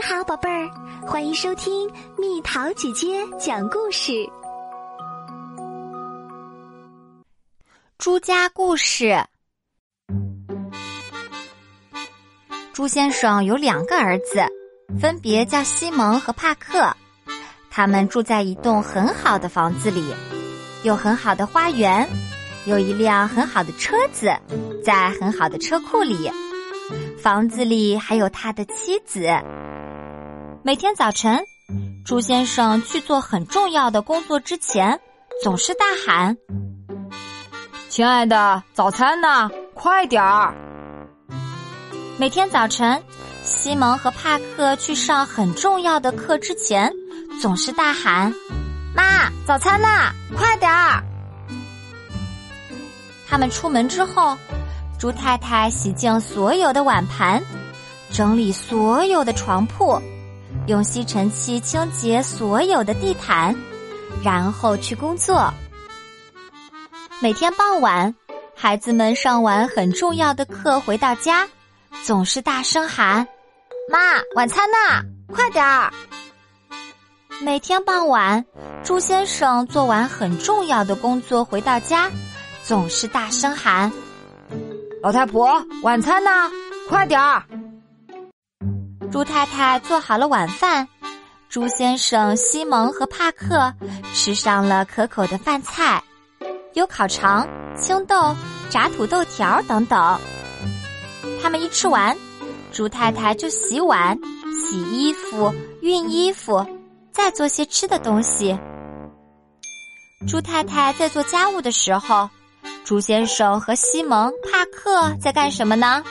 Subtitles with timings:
[0.00, 0.70] 你好，宝贝儿，
[1.06, 4.26] 欢迎收听蜜桃姐姐讲故事。
[7.98, 9.22] 朱家故事。
[12.72, 14.42] 朱先生有两个儿子，
[14.98, 16.96] 分别叫西蒙和帕克。
[17.70, 20.02] 他们住在一栋很好的房子里，
[20.82, 22.08] 有很好的花园，
[22.64, 24.34] 有一辆很好的车子，
[24.82, 26.30] 在很好的车库里。
[27.22, 29.28] 房子里还有他的妻子。
[30.62, 31.42] 每天早晨，
[32.04, 35.00] 猪先生去做很重要的工作之前，
[35.42, 36.36] 总是大喊
[37.88, 39.50] ：“亲爱的，早餐呢？
[39.72, 40.54] 快点儿！”
[42.18, 43.02] 每天早晨，
[43.42, 46.92] 西蒙和帕克去上很重要的课之前，
[47.40, 48.30] 总是大喊
[48.94, 49.88] ：“妈，早餐呢？
[50.36, 51.02] 快点儿！”
[53.26, 54.36] 他们出门之后，
[54.98, 57.42] 猪太太洗净所有的碗盘，
[58.12, 59.98] 整理所有的床铺。
[60.66, 63.54] 用吸尘器清洁所有的地毯，
[64.22, 65.52] 然后去工作。
[67.20, 68.14] 每天傍晚，
[68.54, 71.48] 孩子们上完很重要的课回到家，
[72.04, 73.26] 总是大声喊
[73.90, 73.98] ：“妈，
[74.34, 75.02] 晚餐呢？
[75.34, 75.92] 快点儿！”
[77.42, 78.44] 每天傍晚，
[78.84, 82.10] 猪先生做完很重要的工作回到家，
[82.62, 83.90] 总是大声喊
[85.02, 86.30] ：“老太婆，晚餐呢？
[86.88, 87.42] 快点儿！”
[89.10, 90.86] 猪太太做好了晚饭，
[91.48, 93.74] 猪先生、西蒙和帕克
[94.14, 96.00] 吃上了可口的饭菜，
[96.74, 98.34] 有烤肠、青豆、
[98.70, 100.18] 炸土豆条等等。
[101.42, 102.16] 他们一吃完，
[102.70, 104.16] 猪太太就洗碗、
[104.54, 106.64] 洗衣服、熨衣服，
[107.12, 108.56] 再做些吃的东西。
[110.28, 112.30] 猪太太在做家务的时候，
[112.84, 116.04] 猪先生和西蒙、帕克在干什么呢？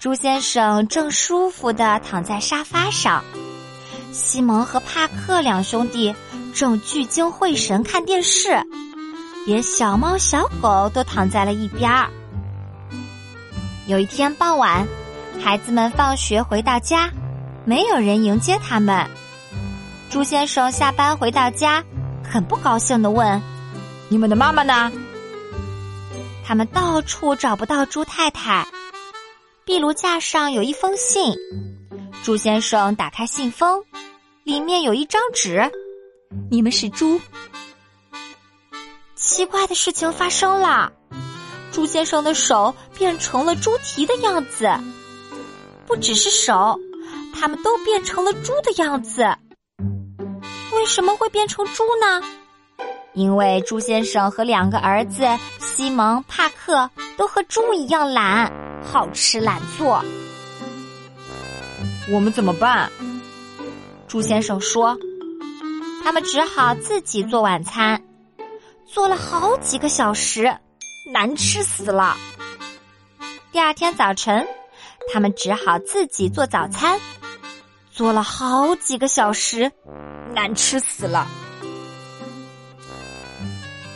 [0.00, 3.22] 猪先生正舒服的躺在沙发上，
[4.12, 6.14] 西蒙和帕克两兄弟
[6.54, 8.64] 正聚精会神看电视，
[9.44, 12.08] 连小猫小狗都躺在了一边儿。
[13.86, 14.88] 有一天傍晚，
[15.38, 17.10] 孩子们放学回到家，
[17.66, 19.06] 没有人迎接他们。
[20.08, 21.84] 朱先生下班回到家，
[22.26, 23.38] 很不高兴的问
[24.08, 24.90] ：“你们的妈妈呢？”
[26.42, 28.66] 他们到处找不到猪太太。
[29.70, 31.32] 壁炉架上有一封信，
[32.24, 33.84] 猪先生打开信封，
[34.42, 35.70] 里面有一张纸。
[36.50, 37.20] 你们是猪。
[39.14, 40.92] 奇怪的事情发生了，
[41.70, 44.68] 猪先生的手变成了猪蹄的样子，
[45.86, 46.76] 不只是手，
[47.32, 49.22] 他们都变成了猪的样子。
[50.72, 52.20] 为什么会变成猪呢？
[53.14, 55.26] 因为猪先生和两个儿子
[55.58, 58.52] 西蒙、帕克都和猪一样懒。
[58.82, 60.02] 好吃懒做，
[62.10, 62.90] 我们怎么办？
[64.08, 64.96] 猪先生说
[66.02, 68.02] ：“他们只好自己做晚餐，
[68.86, 70.56] 做了好几个小时，
[71.12, 72.16] 难吃死了。”
[73.52, 74.48] 第二天早晨，
[75.12, 76.98] 他们只好自己做早餐，
[77.92, 79.70] 做了好几个小时，
[80.34, 81.26] 难吃死了。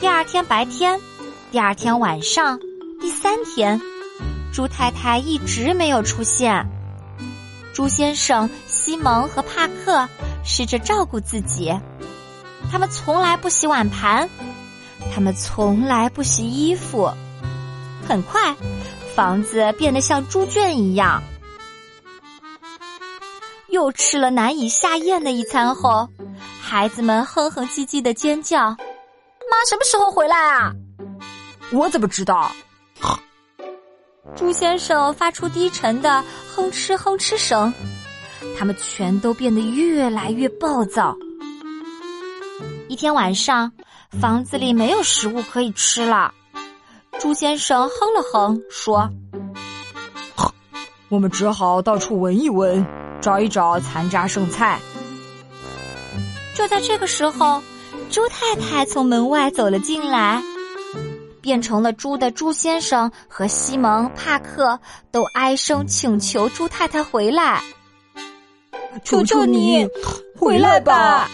[0.00, 0.98] 第二天白天，
[1.52, 2.58] 第二天晚上，
[3.02, 3.78] 第三天。
[4.50, 6.66] 猪太太一直没有出现。
[7.74, 10.08] 猪先生、西蒙和帕克
[10.42, 11.78] 试着照顾自己，
[12.72, 14.26] 他们从来不洗碗盘，
[15.14, 17.12] 他们从来不洗衣服。
[18.08, 18.56] 很快，
[19.14, 21.22] 房子变得像猪圈一样。
[23.68, 26.08] 又吃了难以下咽的一餐后，
[26.58, 28.74] 孩子们哼哼唧唧的尖叫
[29.50, 30.72] ：“妈什么时候回来啊？”
[31.72, 32.50] 我怎么知道？
[34.36, 36.24] 猪先生发出低沉的
[36.54, 37.72] 哼哧哼哧声，
[38.56, 41.16] 他们全都变得越来越暴躁。
[42.88, 43.72] 一天晚上，
[44.20, 46.32] 房子里没有食物可以吃了。
[47.18, 49.10] 猪先生哼了哼，说
[51.10, 52.86] ：“我们只好到处闻一闻，
[53.20, 54.80] 找一找残渣剩菜。”
[56.54, 57.62] 就在这个时候，
[58.10, 60.42] 猪太太从门外走了进来。
[61.42, 64.78] 变成了猪的猪先生和西蒙、帕克
[65.10, 67.62] 都哀声请求猪太太回来，
[69.04, 69.88] 求求你
[70.36, 71.26] 回来吧！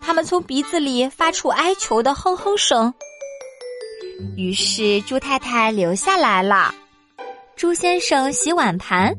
[0.00, 2.92] 他们从鼻子里发出哀求的哼哼声。
[4.36, 6.74] 于是猪太太留下来了。
[7.54, 9.14] 猪先生洗碗盘，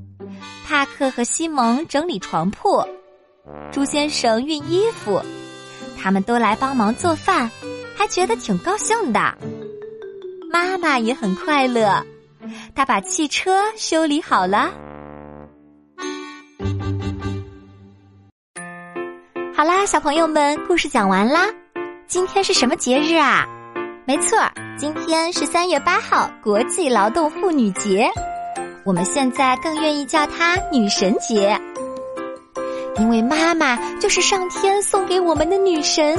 [0.68, 2.86] 帕克和西蒙整理床铺，
[3.72, 5.22] 猪先生熨衣服，
[5.98, 7.50] 他们都来帮忙做饭，
[7.96, 9.20] 还觉得挺高兴的。
[10.52, 12.06] 妈妈也很快乐，
[12.74, 14.72] 她把汽车修理好了。
[19.54, 21.48] 好啦，小朋友们，故事讲完啦。
[22.08, 23.46] 今天是什么节日啊？
[24.06, 24.38] 没错，
[24.78, 28.10] 今天是三月八号，国际劳动妇女节。
[28.86, 31.60] 我们现在更愿意叫它女神节，
[33.00, 36.18] 因为妈妈就是上天送给我们的女神。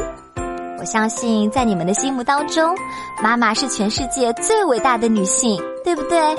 [0.78, 2.76] 我相信，在你们的心目当中，
[3.22, 6.36] 妈妈是全世界最伟大的女性，对不对？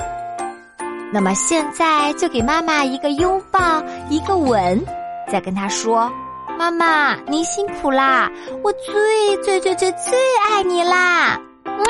[1.12, 4.82] 那么现在就给妈妈一个拥抱，一个吻，
[5.30, 6.10] 再跟她说。
[6.58, 8.30] 妈妈，您辛苦啦！
[8.62, 11.40] 我最最最最最爱你啦！
[11.64, 11.84] 哇！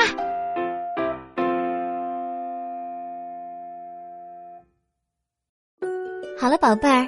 [6.39, 7.07] 好了，宝贝儿，